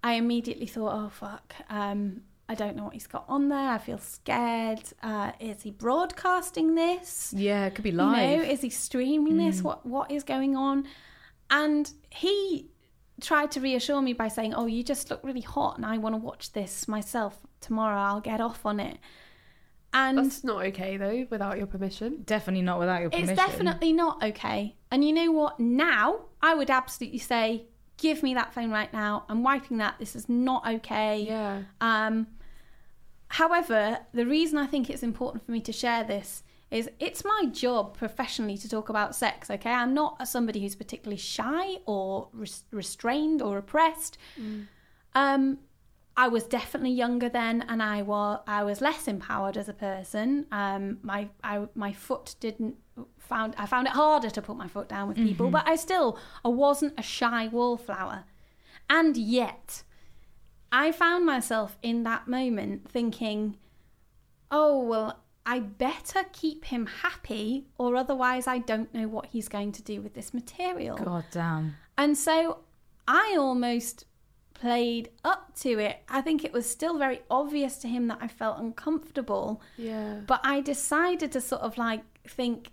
[0.03, 3.69] I immediately thought, "Oh fuck." Um, I don't know what he's got on there.
[3.77, 4.83] I feel scared.
[5.03, 7.35] Uh, is he broadcasting this?
[7.37, 8.39] Yeah, it could be You live.
[8.39, 9.57] know, is he streaming this?
[9.63, 10.77] What what is going on?
[11.51, 11.85] And
[12.23, 12.71] he
[13.21, 16.15] tried to reassure me by saying, "Oh, you just look really hot, and I want
[16.15, 18.01] to watch this myself tomorrow.
[18.09, 18.99] I'll get off on it."
[19.99, 22.23] And That's not okay though, without your permission.
[22.27, 23.31] Definitely not without your permission.
[23.31, 24.77] it's definitely not okay.
[24.91, 25.59] And you know what?
[25.59, 26.07] Now
[26.43, 29.25] I would absolutely say, "Give me that phone right now.
[29.31, 29.99] I'm wiping that.
[29.99, 31.63] This is not okay." Yeah.
[31.81, 32.27] Um,
[33.29, 37.45] however, the reason I think it's important for me to share this is it's my
[37.53, 39.71] job professionally to talk about sex, okay?
[39.71, 44.19] I'm not a- somebody who's particularly shy or res- restrained or oppressed.
[45.15, 45.59] Um,
[46.19, 50.47] I was definitely younger then, and I was I was less empowered as a person.
[50.51, 52.77] Um, my I, my foot didn't
[53.19, 56.19] found I found it harder to put my foot down with people, but I still
[56.45, 58.25] I wasn't a shy wallflower,
[58.89, 59.83] and yet
[60.73, 63.57] I found myself in that moment thinking,
[64.51, 69.73] oh, well, I better keep him happy, or otherwise I don't know what he's going
[69.73, 70.97] to do with this material.
[70.97, 71.77] God damn.
[71.97, 72.59] And so
[73.07, 74.07] I almost
[74.61, 75.99] played up to it.
[76.09, 79.61] I think it was still very obvious to him that I felt uncomfortable.
[79.77, 80.21] Yeah.
[80.27, 82.71] But I decided to sort of like think,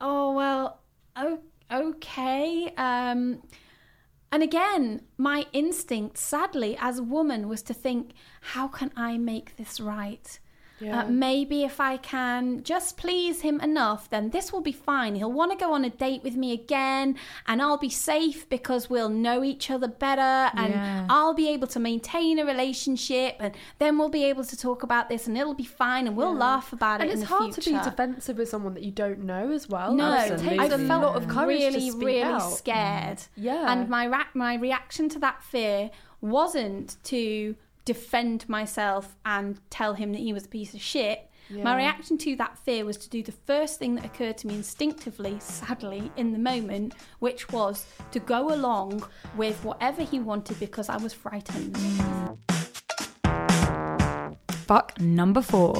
[0.00, 0.80] oh well,
[1.16, 2.72] oh, okay.
[2.76, 3.42] Um,
[4.30, 9.56] and again, my instinct, sadly, as a woman, was to think, how can I make
[9.56, 10.38] this right?
[10.82, 11.02] Yeah.
[11.02, 15.14] Uh, maybe if I can just please him enough, then this will be fine.
[15.14, 17.16] He'll want to go on a date with me again,
[17.46, 21.06] and I'll be safe because we'll know each other better, and Yeah.
[21.08, 25.08] I'll be able to maintain a relationship, and then we'll be able to talk about
[25.08, 27.12] this, and it'll be fine, and we'll laugh about and it.
[27.12, 29.94] it's in the hard to be defensive with someone that you don't know as well.
[29.94, 32.40] No, Like, it takes a lot of courage really, really out.
[32.52, 33.18] scared.
[33.36, 33.70] Yeah.
[33.72, 35.90] And my ra- my reaction to that fear
[36.20, 41.28] wasn't to defend myself and tell him that he was a piece of shit.
[41.50, 44.54] My reaction to that fear was to do the first thing that occurred to me
[44.54, 49.04] instinctively, sadly, in the moment, which was to go along
[49.36, 51.76] with whatever he wanted because I was frightened.
[54.50, 55.74] Fuck number four.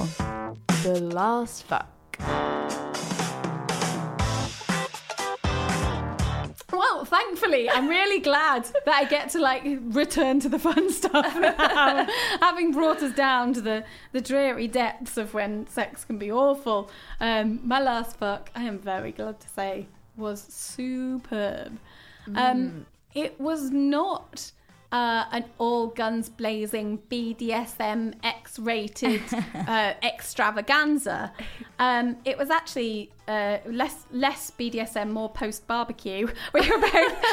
[0.83, 1.89] The last fuck.
[7.43, 12.07] Thankfully, I'm really glad that I get to like return to the fun stuff now,
[12.41, 16.91] having brought us down to the, the dreary depths of when sex can be awful.
[17.21, 21.79] Um, my last fuck, I am very glad to say, was superb.
[22.35, 24.53] Um, it was not
[24.93, 29.23] uh, an all guns blazing BDSM X rated
[29.55, 31.33] uh, extravaganza.
[31.79, 36.29] Um, it was actually uh, less less BDSM, more post barbecue.
[36.53, 37.25] We were both,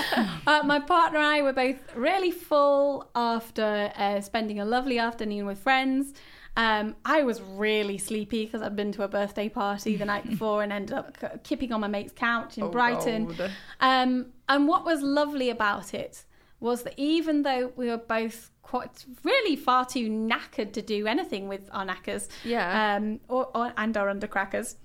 [0.48, 5.46] uh, my partner and I were both really full after uh, spending a lovely afternoon
[5.46, 6.14] with friends.
[6.56, 10.64] Um, I was really sleepy because I'd been to a birthday party the night before
[10.64, 13.36] and ended up kipping on my mate's couch in Oh, Brighton.
[13.82, 16.26] Um, and what was lovely about it
[16.60, 21.48] was that even though we were both quite really far too knackered to do anything
[21.48, 22.96] with our knackers, Yeah.
[22.98, 24.76] um, or, or and our undercrackers,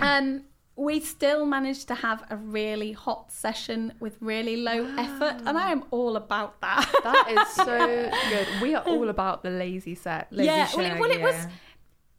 [0.00, 0.44] um,
[0.76, 5.70] we still managed to have a really hot session with really low effort, and I
[5.70, 6.90] am all about that.
[7.04, 8.48] That is so good.
[8.62, 10.28] We are all about the lazy sex.
[10.32, 11.46] yeah, well, it, well, it was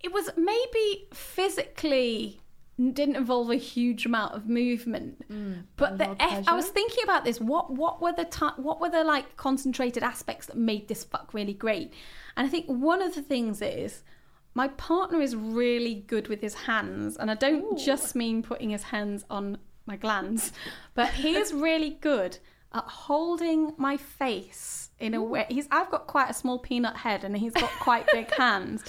[0.02, 2.40] it was maybe physically
[2.78, 5.28] didn't involve a huge amount of movement.
[5.30, 5.64] Mm.
[5.78, 7.40] But the lot of F, I was thinking about this.
[7.40, 11.34] What what were the ti what were the like concentrated aspects that made this fuck
[11.34, 11.94] really great?
[12.36, 14.04] And I think one of the things is
[14.56, 18.84] my partner is really good with his hands and I don't just mean putting his
[18.84, 20.52] hands on my glands
[20.96, 22.40] but he is really good
[22.74, 27.24] at holding my face in a way he's I've got quite a small peanut head
[27.24, 28.84] and he's got quite big hands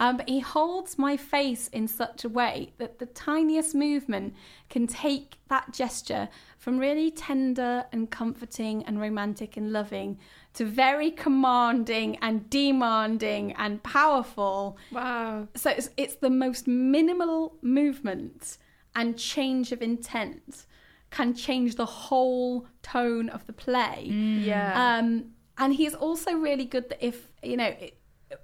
[0.00, 4.34] um, but he holds my face in such a way that the tiniest movement
[4.70, 10.18] can take that gesture from really tender and comforting and romantic and loving
[10.54, 14.78] to very commanding and demanding and powerful.
[14.90, 15.46] Wow.
[15.54, 18.56] So it's, it's the most minimal movement
[18.96, 20.64] and change of intent
[21.10, 24.04] can change the whole tone of the play.
[24.04, 24.98] Yeah.
[24.98, 27.74] Um, and he's also really good that if you know,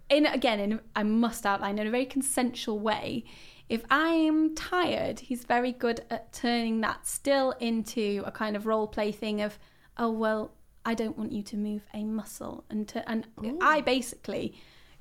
[0.09, 3.25] in again, in I must outline in a very consensual way.
[3.69, 8.87] If I'm tired, he's very good at turning that still into a kind of role
[8.87, 9.59] play thing of,
[9.99, 10.53] oh well,
[10.85, 13.27] I don't want you to move a muscle, and to, and
[13.61, 14.55] I basically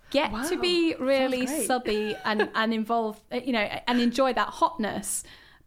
[0.09, 5.23] get to be really subby and and involved, uh, you know, and enjoy that hotness.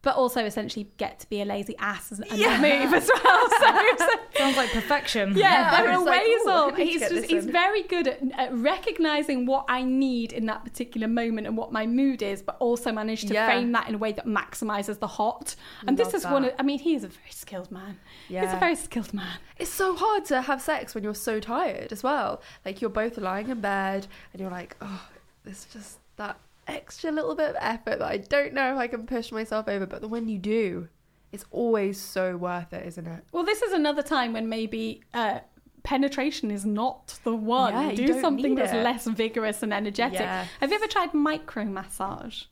[0.08, 3.48] But also essentially get to be a lazy ass and, and not move as well.
[3.58, 5.36] So, so Sounds like perfection.
[5.36, 6.76] yeah, there It's are like, ways "Ooh, of.
[6.76, 11.08] He's just he's in." very good at, at recognizing what I need in that particular
[11.08, 13.46] moment and what my mood is, but also manage to Yeah.
[13.50, 15.54] frame that in a way that maximizes the hot.
[15.86, 16.44] And this Love is one.
[16.46, 16.54] Of.
[16.58, 17.98] I mean, he is a very skilled man.
[18.30, 18.46] Yeah.
[18.46, 19.36] He's a very skilled man.
[19.58, 22.40] It's so hard to have sex when you're so tired as well.
[22.64, 25.06] Like you're both lying in bed and you're like, oh,
[25.44, 29.06] there's just that extra little bit of effort that I don't know if I can
[29.06, 29.86] push myself over.
[29.86, 30.88] But when you do,
[31.32, 33.24] it's always so worth it, isn't it?
[33.32, 35.02] Well, this is another time when maybe.
[35.12, 35.40] Uh,
[35.84, 37.72] Penetration is not the one.
[37.72, 38.82] Yeah, you Do something that's it.
[38.82, 40.20] less vigorous and energetic.
[40.20, 40.44] Yeah.
[40.60, 42.42] Have you ever tried micro massage?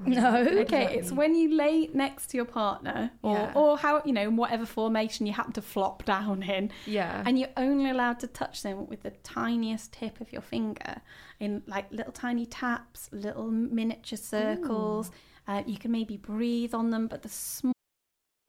[0.06, 0.36] No.
[0.62, 3.52] Okay, it's when you lay next to your partner, or Yeah.
[3.54, 7.22] or how you know in whatever formation you happen to flop down in, Yeah.
[7.26, 11.02] and you're only allowed to touch them with the tiniest tip of your finger,
[11.40, 15.10] in like little tiny taps, little miniature circles.
[15.48, 17.72] Uh, you can maybe breathe on them, but the small.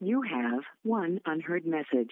[0.01, 2.11] You have one unheard message.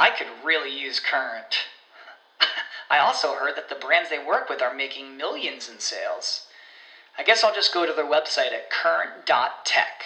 [0.00, 1.58] I could really use Current.
[2.90, 6.46] I also heard that the brands they work with are making millions in sales.
[7.18, 10.04] I guess I'll just go to their website at current.tech.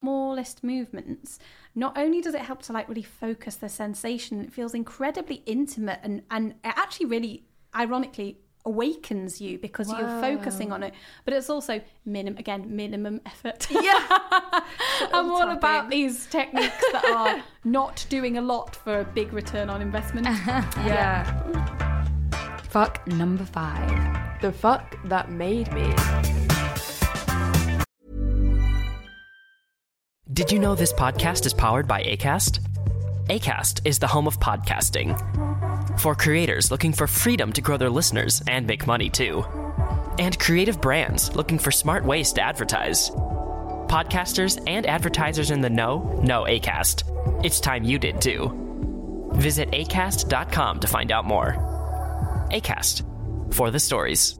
[0.00, 1.40] smallest movements
[1.74, 5.98] not only does it help to like really focus the sensation it feels incredibly intimate
[6.04, 7.42] and and it actually really
[7.74, 10.92] ironically awakens you because you're focusing on it
[11.24, 14.06] but it's also minim again minimum effort yeah
[15.12, 15.56] i'm all tapping.
[15.56, 20.26] about these techniques that are not doing a lot for a big return on investment
[20.84, 21.24] yeah.
[22.76, 24.40] Fuck number five.
[24.42, 25.94] The fuck that made me.
[30.30, 32.58] Did you know this podcast is powered by ACAST?
[33.28, 35.18] ACAST is the home of podcasting.
[36.00, 39.44] For creators looking for freedom to grow their listeners and make money too.
[40.20, 43.10] And creative brands looking for smart ways to advertise.
[43.90, 47.44] Podcasters and advertisers in the know know ACAST.
[47.44, 48.52] It's time you did too.
[49.34, 51.56] Visit acast.com to find out more.
[52.52, 53.02] ACAST
[53.52, 54.38] for the stories.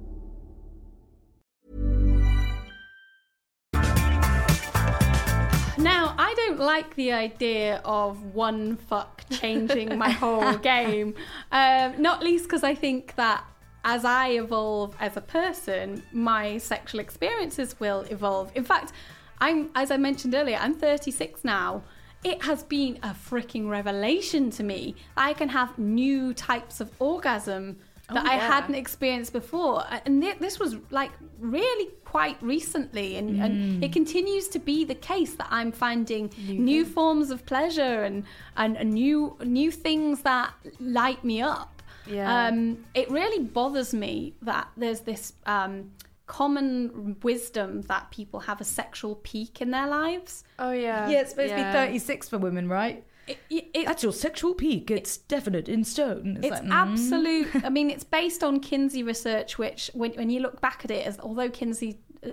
[5.87, 11.15] Now, I don't like the idea of one fuck changing my whole game.
[11.53, 13.45] Um, not least because I think that
[13.85, 18.51] as I evolve as a person, my sexual experiences will evolve.
[18.57, 18.91] In fact,
[19.39, 21.85] I'm as I mentioned earlier, I'm 36 now.
[22.25, 24.97] It has been a freaking revelation to me.
[25.17, 27.77] I can have new types of orgasm
[28.09, 28.49] that I yeah.
[28.49, 29.85] hadn't experienced before.
[30.05, 34.95] And thi- this was like really quite recently, and, and it continues to be the
[34.95, 38.25] case that I'm finding new, forms of pleasure and,
[38.57, 41.83] and, and new new things that light me up.
[42.07, 42.47] Yeah.
[42.47, 45.91] Um, it really bothers me that there's this um,
[46.27, 50.45] common wisdom that people have a sexual peak in their lives.
[50.59, 51.09] Oh yeah.
[51.09, 51.73] Yeah, it's supposed Yeah.
[51.73, 53.05] to be 36 for women, right?
[53.27, 54.91] It, it, That's your sexual peak.
[54.91, 56.39] It's definite in stone.
[56.43, 56.71] It's like, mm.
[56.71, 57.49] absolute.
[57.65, 61.07] I mean, it's based on Kinsey research, which, when, when you look back at it,
[61.07, 62.31] as although Kinsey uh,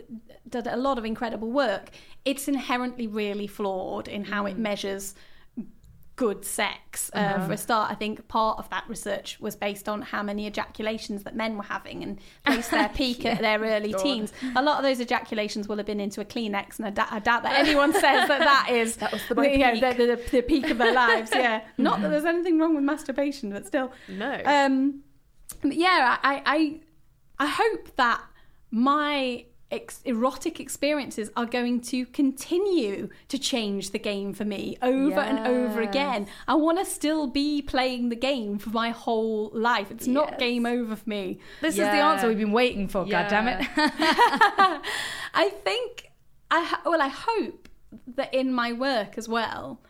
[0.47, 1.89] did a lot of incredible work,
[2.25, 4.51] it's inherently really flawed in how Mm.
[4.51, 5.15] it measures
[6.15, 7.09] good sex.
[7.15, 7.47] Uh, Uh-huh.
[7.47, 11.23] for a start, I think part of that research was based on how many ejaculations
[11.23, 14.31] that men were having and placed their peak at their early teens.
[14.55, 17.57] A lot of those ejaculations will have been into a Kleenex, and I, doubt that
[17.65, 19.97] anyone says that that is That was the- my you know, peak.
[19.97, 21.31] the, the, the peak of their lives.
[21.33, 23.91] Yeah, not that there's anything wrong with masturbation, but still.
[24.07, 24.39] No.
[24.45, 25.01] Um,
[25.63, 26.79] but yeah, I, I,
[27.39, 28.21] I hope that
[28.69, 35.19] my ex- erotic experiences are going to continue to change the game for me over
[35.19, 36.27] and over again.
[36.47, 39.91] I want to still be playing the game for my whole life.
[39.91, 41.39] It's not game over for me.
[41.61, 43.67] This is the answer we've been waiting for, God damn it.
[45.35, 46.11] I think
[46.51, 47.67] I well, I hope
[48.15, 49.81] that in my work as well,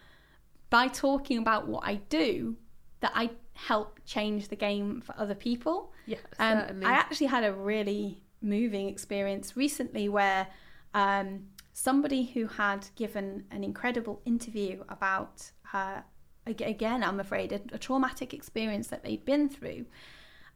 [0.69, 2.55] by talking about what I do,
[3.01, 5.91] that I help change the game for other people.
[6.05, 6.85] Yeah, Um, certainly.
[6.85, 10.47] I actually had a really moving experience recently where
[10.93, 16.01] um, somebody who had given an incredible interview about, uh,
[16.45, 19.85] again, I'm afraid, a, a traumatic experience that they'd been through.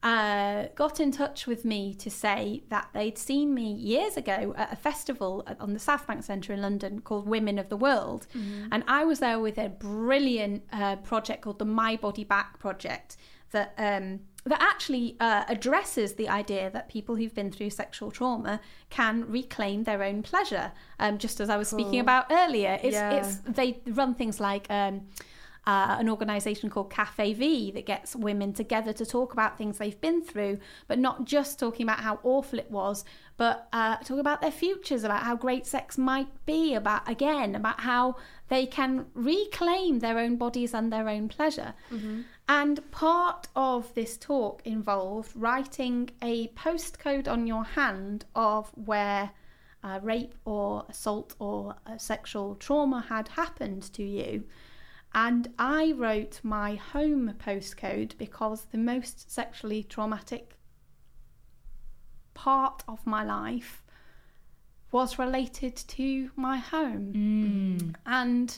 [0.03, 4.71] uh, got in touch with me to say that they'd seen me years ago at
[4.71, 8.27] a festival at- on the South Bank Centre in London called Women of the World.
[8.71, 13.17] And I was there with a brilliant uh, project called the My Body Back Project
[13.51, 13.73] that.
[13.77, 19.25] Um, that actually uh, addresses the idea that people who've been through sexual trauma can
[19.29, 20.71] reclaim their own pleasure.
[20.99, 23.11] Um, just as I was speaking about earlier, it's, Yeah.
[23.13, 25.07] it's they run things like um,
[25.65, 29.99] uh, an organisation called Cafe V that gets women together to talk about things they've
[29.99, 33.03] been through, but not just talking about how awful it was,
[33.35, 37.81] but uh, talk about their futures, about how great sex might be, about again, about
[37.81, 38.15] how
[38.47, 41.73] they can reclaim their own bodies and their own pleasure.
[42.49, 49.31] And part of this talk involved writing a postcode on your hand of where
[49.83, 54.45] uh, rape or assault or uh, sexual trauma had happened to you.
[55.13, 60.57] And I wrote my home postcode because the most sexually traumatic
[62.33, 63.83] part of my life
[64.91, 67.11] was related to my home.
[68.05, 68.57] And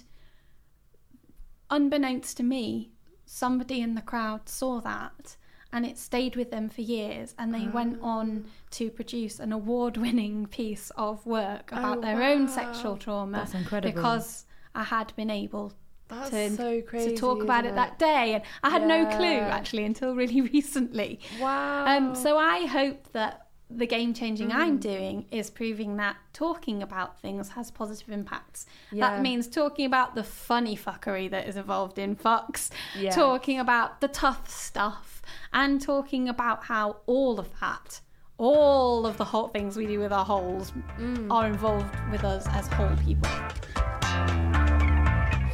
[1.69, 2.91] unbeknownst to me,
[3.29, 5.35] somebody in the crowd saw that
[5.71, 10.47] and it stayed with them for years and they went on to produce an award-winning
[10.51, 13.93] piece of work about their own sexual trauma That's incredible.
[13.93, 15.73] because I had been able
[16.07, 17.11] That's to, so crazy.
[17.11, 20.41] to talk about it isn't that day and I had no clue actually until really
[20.53, 21.19] recently.
[21.39, 21.85] Wow.
[21.85, 24.81] Um, so I hope that the game changing I'm Mm.
[24.81, 28.65] doing is proving that talking about things has positive impacts.
[28.91, 29.11] Yeah.
[29.11, 33.11] That means talking about the funny fuckery that is involved in fucks, Yeah.
[33.11, 35.21] talking about the tough stuff,
[35.53, 38.01] and talking about how all of that,
[38.39, 41.31] all of the hot things we do with our holes, Mm.
[41.31, 43.29] are involved with us as whole people.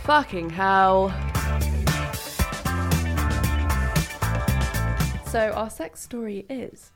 [0.03, 1.09] Fucking hell.
[5.27, 6.91] So, our sex story is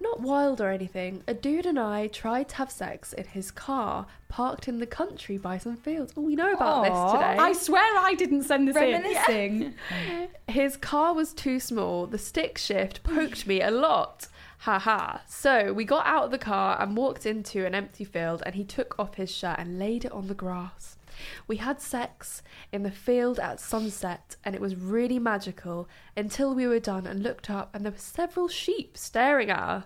[0.00, 1.22] not wild or anything.
[1.26, 5.38] A dude and I tried to have sex in his car, parked in the country
[5.38, 6.12] by some fields.
[6.16, 6.82] Oh, we know about Aw.
[6.82, 7.36] this today.
[7.42, 8.82] I swear I didn't send this in.
[8.82, 9.74] Reminiscing.
[10.48, 12.06] His car was too small.
[12.06, 14.28] The stick shift poked me a lot.
[14.58, 15.22] Ha ha.
[15.26, 18.64] So we got out of the car and walked into an empty field, and he
[18.64, 20.97] took off his shirt and laid it on the grass.
[21.46, 22.42] We had sex
[22.72, 27.22] in the field at sunset, and it was really magical until we were done and
[27.22, 29.84] looked up, and there were several sheep staring at us.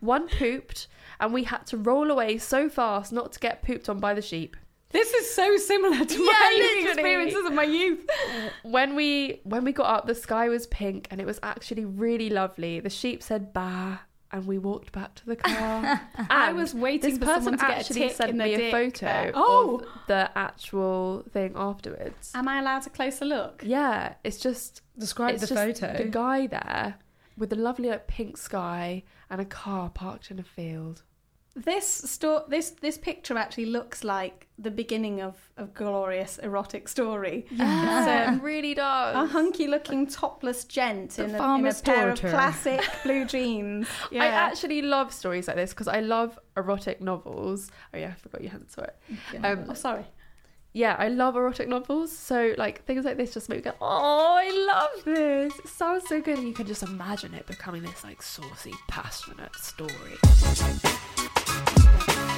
[0.00, 0.88] One pooped,
[1.20, 4.22] and we had to roll away so fast not to get pooped on by the
[4.22, 4.56] sheep.
[4.90, 6.88] This is so similar to Yeah, my literally.
[6.92, 8.06] experiences of my youth.
[8.62, 12.30] when we when we got up the sky was pink and it was actually really
[12.30, 13.98] lovely the sheep said bah
[14.32, 16.00] and we walked back to the car
[16.30, 18.44] I was waiting this for person someone to get a actually tick sent in the
[18.44, 19.32] me a dick photo there.
[19.34, 19.78] Oh.
[19.80, 23.62] of the actual thing afterwards Am I allowed a closer look?
[23.64, 25.96] yeah it's just Describe it's the just photo.
[26.02, 26.96] the guy there
[27.36, 31.02] with a lovely like, pink sky and a car parked in a field
[31.64, 37.46] This sto- this this picture actually looks like the beginning of a glorious erotic story.
[37.50, 41.38] yeah um, it really does A hunky looking topless gent The in a, in a
[41.38, 42.26] farmer's pair daughter.
[42.28, 43.88] of classic blue jeans.
[44.12, 44.22] Yeah.
[44.24, 47.70] I actually love stories like this because I love erotic novels.
[47.92, 48.96] Oh yeah, I forgot you hadn't saw it.
[49.44, 50.04] Um, oh, sorry.
[50.72, 52.12] yeah, I love erotic novels.
[52.16, 55.58] So like things like this just make me go, oh, I love this.
[55.58, 59.54] It sounds so good, and you can just imagine it becoming this like saucy, passionate
[59.56, 60.14] story.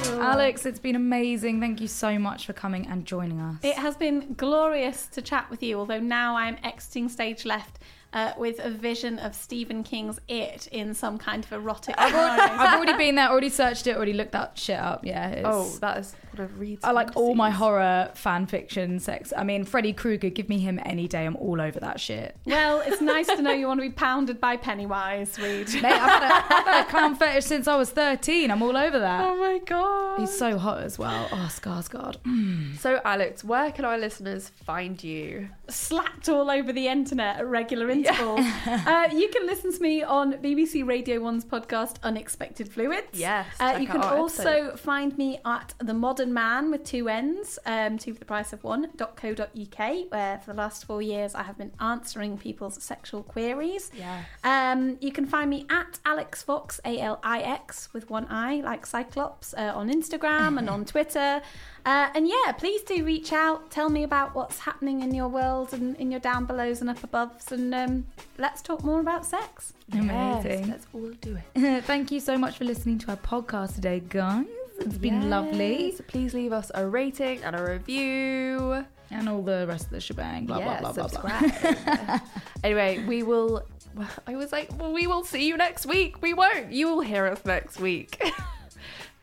[0.05, 1.59] Alix, it's been amazing.
[1.59, 3.57] Thank you so much for coming and joining us.
[3.63, 7.79] It has been glorious to chat with you, although now I'm exiting stage left
[8.13, 11.95] uh, with a vision of Stephen King's It in some kind of erotic.
[11.97, 15.05] I've already been there, already searched it, already looked that shit up.
[15.05, 15.29] Yeah.
[15.29, 16.79] It's, Oh, that is what I read.
[16.83, 19.31] I like all my horror fan fiction sex.
[19.35, 21.25] I mean, Freddy Krueger, give me him any day.
[21.25, 22.35] I'm all over that shit.
[22.45, 25.69] well, it's nice to know you want to be pounded by Pennywise, Reed.
[25.75, 28.51] Mate, I've had, a, I've had a clown fetish since I was 13.
[28.51, 29.25] I'm all over that.
[29.25, 30.19] Oh my god.
[30.19, 31.27] He's so hot as well.
[31.31, 32.17] Oh, Skarsgård.
[32.81, 35.49] So Alix, where can our listeners find you?
[35.69, 38.45] slapped all over the internet at regular intervals.
[38.67, 43.07] uh, you can listen to me on BBC Radio 1's podcast Unexpected Fluids.
[43.13, 44.79] Yes, Uh, you can also episode.
[44.79, 48.63] find me at The Modern Mann with two N's, um, two for the price of
[48.63, 53.91] one, .co.uk, where for the last four years I have been answering people's sexual queries.
[53.93, 54.25] Yes.
[54.43, 58.61] Um, you can find me at Alix Fox, A L I X, with one I,
[58.61, 61.41] like Cyclops, uh, on Instagram and on Twitter.
[61.85, 63.71] Uh, and yeah, please do reach out.
[63.71, 66.99] Tell me about what's happening in your world and in your down belows and up
[66.99, 67.51] aboves.
[67.51, 68.05] And um,
[68.37, 69.73] let's talk more about sex.
[69.91, 70.69] Amazing.
[70.69, 71.83] Let's all do it.
[71.85, 74.45] Thank you so much for listening to our podcast today, guys.
[74.79, 75.91] It's been lovely.
[75.91, 78.85] Yes, Please leave us a rating and a review.
[79.11, 80.45] And all the rest of the shebang.
[80.45, 81.39] Blah, yeah, blah, blah, blah, blah.
[81.39, 82.21] subscribe.
[82.63, 83.65] anyway, we will
[84.27, 86.21] I was like, well, we will see you next week.
[86.21, 86.71] We won't.
[86.71, 88.21] You will hear us next week.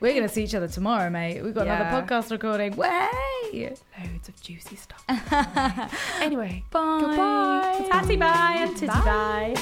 [0.00, 1.42] We're going to see each other tomorrow, mate.
[1.42, 1.80] We've got Yeah.
[1.88, 2.76] another podcast recording.
[2.76, 3.08] Way!
[3.52, 5.04] Loads of juicy stuff.
[6.20, 6.98] anyway, Bye.
[7.00, 7.86] goodbye.
[7.90, 9.54] Tatty bye and titty bye.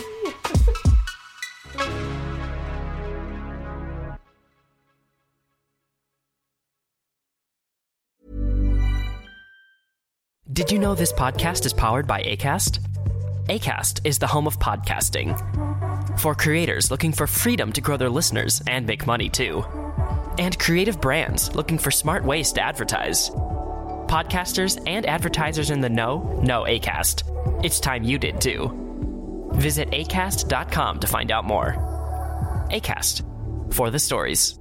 [10.52, 12.78] Did you know this podcast is powered by ACAST?
[13.48, 15.36] ACAST is the home of podcasting.
[16.20, 19.64] For creators looking for freedom to grow their listeners and make money too.
[20.38, 23.30] And creative brands looking for smart ways to advertise.
[24.08, 27.64] Podcasters and advertisers in the know know ACAST.
[27.64, 29.50] It's time you did too.
[29.54, 32.66] Visit acast.com to find out more.
[32.70, 33.22] ACAST
[33.72, 34.58] for the stories.